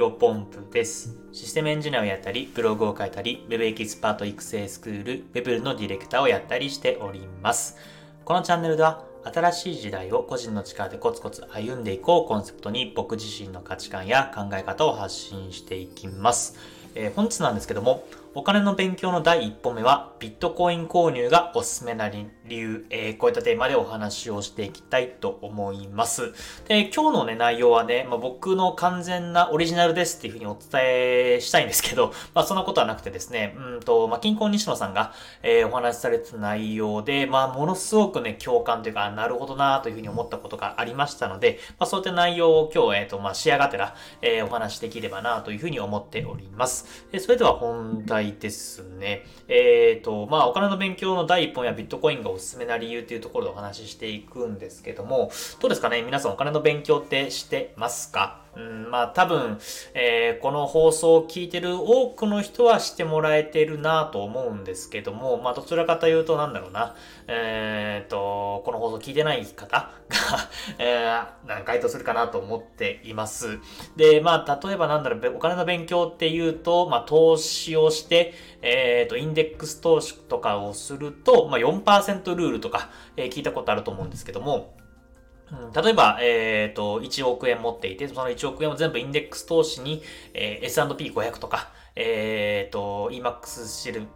[0.00, 1.14] ロポンプです。
[1.30, 7.76] システムエンジニアをやったり、ブログを書いたり、Web エキスパート育成スクール、Web のディレクターをやったりしております。
[8.24, 16.56] このチャンネルでは、新しい時代を個人の力でコツコツ歩んでいこうコンセプトに僕自身の価値観や考え方を発信していきます。
[16.94, 18.02] えー、本日なんですけども、
[18.32, 26.32] お金の勉強の第一歩目は、ビットコイン購入がおすすめな理由、えー、こういったテーマでお話をしていきたいと思います。
[26.68, 35.12] で、今日のね、内容はね、まあ、僕の完全なオリジナルですっていうふうにお伝えしたいんですけど、まあ、そんなことはなくてですね、うんと、まあ、金婚西野さんが、
[35.42, 47.06] えー、お話しされた内容で、まあ、ものすごくね、共感というか、なるほどなというふうに思ったことがありましたので、まあ、そういった内容を今日、えっ、ー、と、まあ、仕上がてら、えー、お話しできればなというふうに思っております。
[47.10, 49.24] えそれでは本題ですね。
[49.48, 56.02] えっ、ー、と、まあ、お金の勉強の第一本やビットコインがおすすめな理由っていうところでお話ししていくんですけども、どうですかね？
[56.02, 58.40] 皆さんお金の勉強ってしてますか？
[58.56, 59.60] うん、まあ多分、
[59.94, 66.96] えー、この放送を聞いてる多くの人はしてもらえてるなと思うんですけども、まあどちらかというとなんだろうな、
[67.28, 68.18] えっ、ー、と、
[68.64, 69.90] この放送聞いてない方が
[70.78, 73.58] えー、回答するかなと思っています。
[73.96, 84.74] で、まあ例えばなんだろう、お金の勉強っていうと、まあ投資をして、えっ、ー、と、インデックス投資とかをすると、まあ4%ルールとか、えー、聞いたことあると思うんですけども、
[85.74, 94.06] 例えば、えっ、ー、と、1億円持っていて、その1億円を全部インデックス投資に、えー、S&P500 とか、えっ、ー、と、EMAX シル、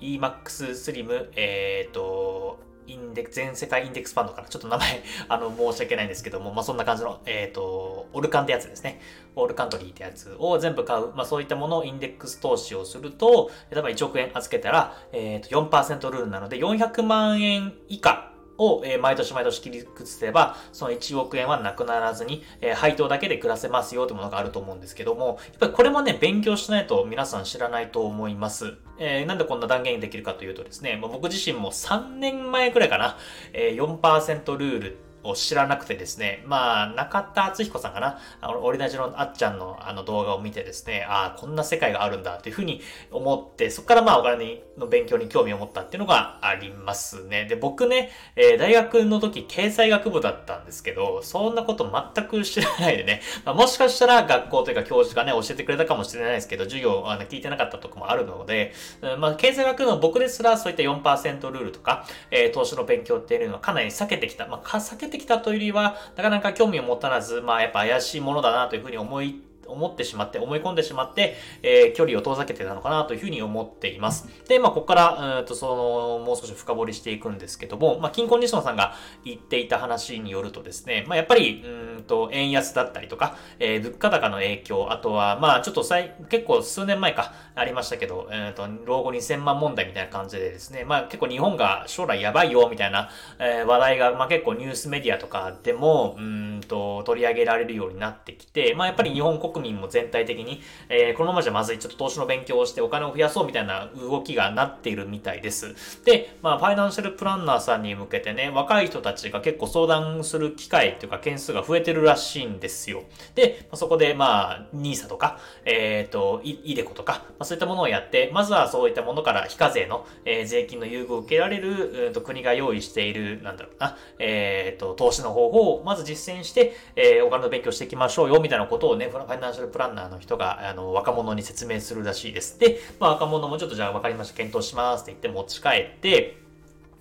[0.00, 9.00] EMAX スリム、えっ、と、インデック全世界インデックスファンドから、ちょっと名前、 あの、申し訳ないんですけども、まあ、そんな感じの、えっ、と、オルカンってやつですね。
[9.36, 11.12] オールカントリーってやつを全部買う。
[11.14, 18.27] まあ、そういったものをインデックス投資をすると、例えば1億円預けたら、えっ、と、4%ルールなので、400万円以下
[18.58, 28.74] を、え毎年毎年切り崩せば、その1億円はなくならずに、え配当だけで暮らせますよってものがあると思うんですけども、やっぱりこれもね、勉強しないと皆さん知らないと思います。
[28.98, 33.16] えー、なんでこんな断言できるかというとですね、僕自身も3年前くらいかな、
[33.52, 42.80] え、4%ルールってを知らなくてですね、まあ、中田敦彦さんかな、あの、オリナジのあっちゃんのあの動画を見てですね、ああ、こんな世界があるんだというふうに
[43.10, 47.46] 思って、そこからまあお金の勉強に興味を持ったっていうのがありますね。
[47.46, 58.72] で、僕ね、えー、大学の時経済学部だったんですけど、そんなこと全く知らないでね、まあ、もしかしたら学校というか教授がね、教えてくれたかもしれないですけど、授業あの聞いてなかったとこもあるので、
[59.18, 64.46] まあ、経済学の僕ですらそういった4%ルールとか、えー、投資の勉強っていうのはかなり避けてきた。
[64.46, 74.28] まあ、避けてきたというよりは、なかなか興味を持たず、まあやっぱ怪しいものだなというふうに思い思ってしまって、思い込んでしまって、えー、距離を遠ざけてたのかなというふうに思っています。
[74.48, 105.74] で、まあ、ここから、うんと、その、もう少し深掘りしていくんですけども、まあ、金婚西野さんが言っていた話によるとですね、まあ、やっぱり、うんと、円安だったりとか、えー、物価高の影響、あとは、まあ、ちょっと最、結構数年前か、ありましたけど、えっ、ー、と、老後2000万問題みたいな感じでですね、まあ、結構日本が将来やばいよ、みたいな、えー、話題が、まあ、結構ニュースメディアとかでも、うんと、取り上げられるようになってきて、まあ、やっぱり日本国民も全体的に、えー、このままじゃまずい、ちょっと投資の勉強をしてお金を増やそうみたいな動きがなっているみたいです。
[106.04, 113.04] で、まあ、ファイナンシャルプランナーさんに向けてね、若い人たちが結構相談する機会というか件数が増えてるらしいんですよ。
[113.34, 132.58] で、そこで、まあ、NISA とか、えっ、ー、と、イデコとか、ま、そういったものをやって、まずはそういったものから非課税の、えー、税金の優遇を受けられる、うん、と国が用意している、なんだろうな、えっ、ー、と、投資の方法をまず実践して、え、お金の勉強していきましょうよ、みたいなことをね、ファイナンシャルプランナーの人が、あの、若者に説明するらしいです。
[132.58, 136.48] で、まあ、若者もちょっとじゃあ分かりました、検討しますって言って持ち帰って、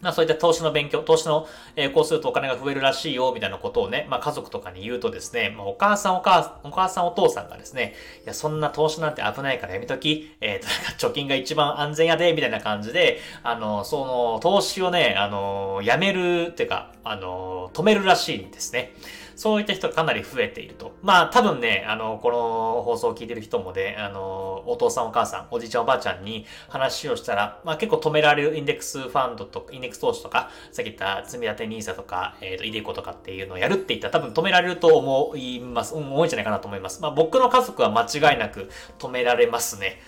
[0.02, 18.94] まあそういった投資の勉強、投資の、えー、こうするとお金が増えるらしいよ、みたいなことをね、まあ家族とかに言うとですね、まあお母さんお母お母さんお父さんがですね、いや、そんな投資なんて危ないからやめとき、えっ、ー、と、貯金が一番安全やで、みたいな感じで、あの、その、投資をね、あの、やめる、っていうか、あの、止めるらしいんですね。
[19.38, 20.98] そういった人がかなり増えていると。
[21.04, 35.94] まあ多分ね、あの、この放送を聞いてる人もね、あの、お父さんお母さん、おじいちゃんおばあちゃんに話をしたら、まあ結構止められるインデックスファンドとか、インデックス投資とか、さっき言った積み立て NISA とか、えっ、ー、と、イデコとかっていうのをやるって言ったら多分止められると思います。
[35.94, 37.00] うん、多いんじゃないかなと思います。
[37.04, 40.02] まあ僕の家族は間違いなく止められますね。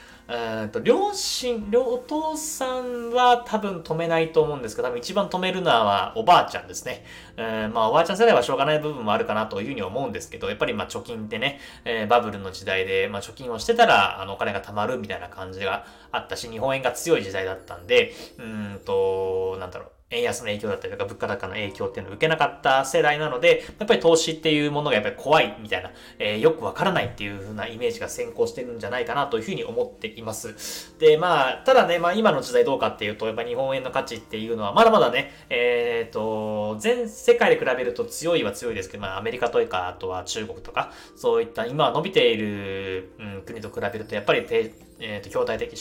[0.71, 7.03] と両親両お父さんは多分止めないと思うんですけど多分一番止めるのはおばあちゃんですね。
[7.37, 30.97] えーまあおばあちゃん世代はしょうがない部分もあるかなというふうに思うんですけどやっぱりまあ貯金ってね、えー、バブルの時代で、まあ、貯金をしてたらあのお金が貯まるみたいな感じがあったし日本円が強い時代だったんでうんとなんだろう円安の影響だったりとか物価高の影響っていうのを受けなかった世代なので、やっぱり投資っていうものがやっぱり怖いみたいな、えー、よくわからないっていう風なイメージが先行してるんじゃないかなというふうに思っています。
[30.97, 45.77] で、まあ、ただね、まあ今の時代どうかっていうと、やっぱ日本円の価値っていうのはまだまだね、えっ、ー、と、全世界で比べると強いは強いですけど、まあアメリカというか、あとは中国とか、そういった今伸びている、うん、国と比べると、やっぱり、えっ、ー、と、筐体的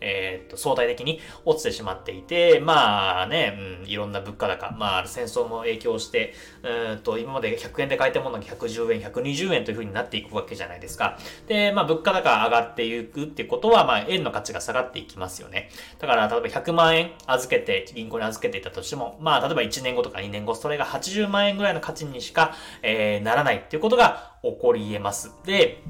[0.00, 11.18] えっ、と、相対的に落ちてしまっていて、まあね、うん、いろんな物価高、まあ戦争も影響して、うんと、今まで100円で買えたものが110円、120円という風になっていくわけじゃないですか。
[11.46, 15.70] で、まあ物価高上がっていくってことは、まあ円の価値が下がっていきますよね。
[15.98, 25.32] だから、例えば100万円預けて、銀行に預けていたとしても、まあ例えば1年後とか2年後、それが80万円ぐらいの価値にしか、えー、ならないっていうことが起こり得ます。
[25.44, 25.82] で、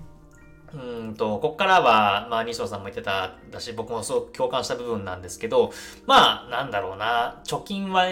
[0.75, 5.73] うんと、ここからは、まあ、西野さんも言ってた、だし、僕もすごく共感した部分なんですけど、
[6.07, 8.05] まあ、なんだろうな、貯金は、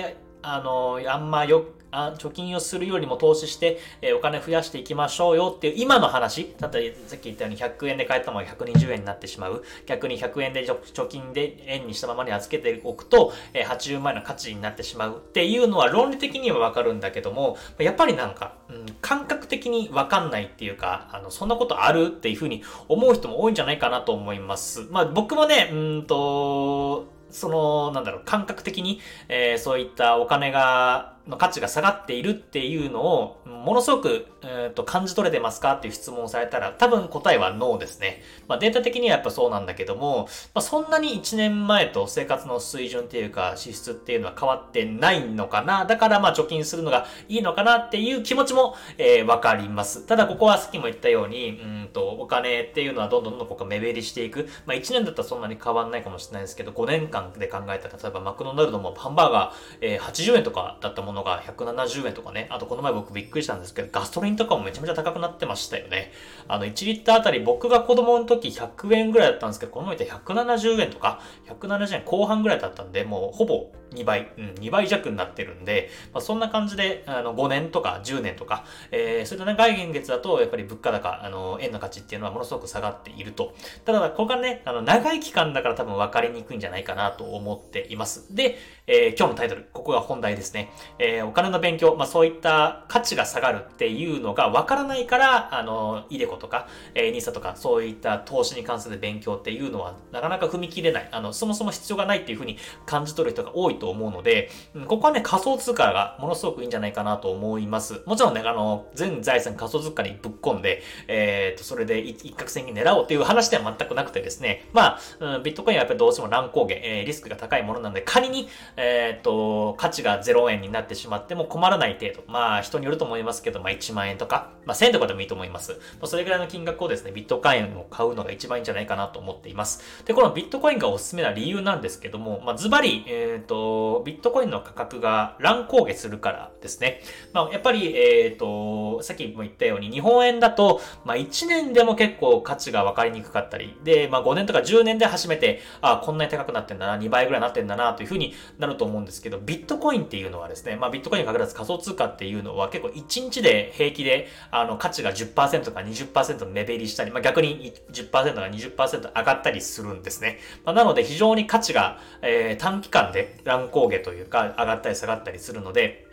[0.43, 9.65] あの、あんまよあ貯金をするよりも投資して、えー、お金増やしていきましょうよっていう今の話、だったさっき言ったように100円で買えたものが120円になってしまう。
[9.87, 24.87] 逆に100円で貯金で円にしたままに預けておくと、えー、80万円の価値になってしまうっていうのは論理的にはわかるんだけども、やっぱりなんか、うん、感覚的にわかんないっていうか、あの、そんなことあるっていうふうに思う人も多いんじゃないかなと思います。
[24.91, 38.23] まあ僕もね、うんと、その、なんだろう、感覚的に、えー、そういったお金が、の価値が下がっているっていうのを、ものすごく、えー、と感じ取れてますかっていう質問をされたら、多分答えはノーですね。
[38.47, 45.85] まあ、データ的にはやっぱそうなんだけども、まあ、そんなに1年前と生活の水準っていうか、支出っていうのは変わってないのかな。
[45.85, 50.07] だからまあ貯金するのがいいのかなっていう気持ちも、えー、わかります。
[50.07, 54.49] ただここはさっきも言ったように、うんと、お金っていうのはどんどんどんどんここ目減りしていく。
[54.65, 62.47] まあ、1年だったらそんなに変わんないかもしれないですけど、5年間で考えたら、例えばマクドナルドもハンバーガー、えー、80円とかだったもののが170円とかね。
[62.51, 66.13] あとこの前僕びっくりしたんですけど、ガソリンとかもめちゃめちゃ高くなってましたよね。
[66.47, 83.55] あの、1リッターあたり僕が子供の時100円ぐらいだったんですけど、この前って170円とか、170円後半ぐらいだったんで、もうほぼ2倍、うん、2倍弱になってるんで、まあ、そんな感じで、あの、5年とか10年とか、えー、そういった長い現月だと、やっぱり物価高、あの、円の価値っていうのはものすごく下がっていると。
[83.85, 88.35] ただ、ここがね、あの、長い期間だから多分分かりにくいんじゃないかなと思っています。
[88.35, 90.71] で、えー、今日のタイトル、ここが本題ですね。
[90.99, 101.09] えー、お金の勉強、まあ、そういった価値が下がるっていうのが分からないから、あの、イデコとか、えー、ニーサとか、そういった投資に関する勉強っていうのは、なかなか踏み切れない。
[101.13, 104.51] あの、そもそも必要がないっていうふうに感じ取る人が多いと思うので、
[104.87, 108.03] ここはね、仮想通貨がものすごくいいんじゃないかなと思います。
[108.07, 125.73] もちろんね、あの、全財産仮想通貨にぶっ込んで、えっ、ー、と、それで一攫千金狙おうっていう話では全くなくてですね、まあ、うん、ビットコインはやっぱりどうしても乱高下、えー、リスクが高いものなので、仮に、えっ、ー、と、価値が0円になってしまっても困らない程度、まあ、人によると思いますけど、まあ、1万円とか、まあ、1000とかでもいいと思います。
[125.73, 130.05] まあ、それぐらいの金額をですね、ビットコインを買うのが一番いいんじゃないかなと思っています。
[130.05, 133.68] で、このビットコインがおすすめな理由なんですけども、まあ、ズバリ、えっ、と、
[134.05, 137.01] ビットコインの価格が乱高下するからですね。
[137.33, 160.39] まあ、やっぱり、えっ、ー、と、さっきも言ったように、日本円だと、まあ、1年でも結構価値が分かりにくかったり、で、まあ、5年とか10年で初めて、あ、こんなに高くなってんだな、2倍ぐらいなってんだな、というふうになると思うんですけど、ビットコインっていうのはですね、まあ、ビットコインに限らず仮想通貨っていうのは結構1日で平気で、あの、価値が10%とか20%の目減りしたり、まあ、逆に10%か20%上がったりするんですね。
[160.65, 166.08] まあ、なので非常に価値が、えー、短期間で乱高下というか、上がったり下がったりするので、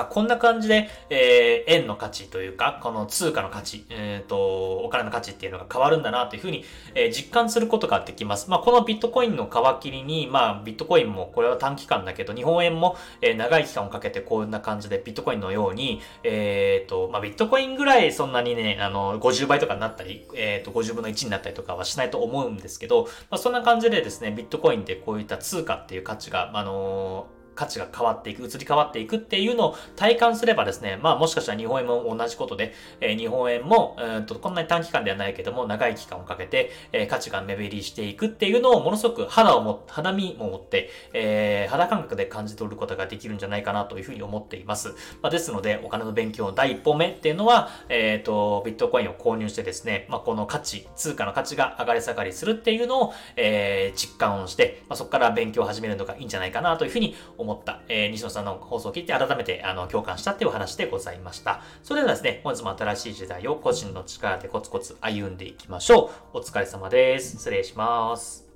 [0.00, 8.50] あこんな感じで、えー、円の価値というか、この通貨の価値、えっ、ー、と、お金の価値っていうのが変わるんだなというふうに、えー、実感することができます。
[8.50, 27.26] まあ、このビットコインの皮切りに、まあ、ビットコインもこれは短期間だけど、日本円も、えー、長い期間をかけてこんな感じでビットコインのように、えっ、ー、と、まあ、ビットコインぐらいそんなにね、あの、50倍とかになったり、えっ、ー、と、50分の1になったりとかはしないと思うんですけど、まあ、そんな感じでですね、ビットコインってこういった通貨っていう価値が、あの
[27.56, 44.90] 価値が変わっていく、移り変わっていくっていうのを体感すればですね、まあもしかしたら日本円も同じことで、えー、日本円も、うんとこんなに短期間ではないけども、長い期間をかけて、えー、価値が目減りしていくっていうのをものすごく肌をも、肌身も持って、えー、肌感覚で感じ取ることができるんじゃないかなというふうに思っています。
[45.22, 61.62] まあ、ですので、お金の勉強の第一歩目っていうのは、えっ、と、ビットコインを購入してですね、まあこの価値、通貨の価値が上がり下がりするっていうのを、えー、実感をして、まあ、そこから勉強を始めるのがいいんじゃないかなというふうに思思った、えー、西野さんの放送を聞いて改めてあの共感したっていうお話でございました。
[61.82, 66.38] それではですね、本日も新しい時代を個人の力でコツコツ歩んでいきましょう。
[66.38, 67.36] お疲れ様です。
[67.36, 68.46] 失礼します。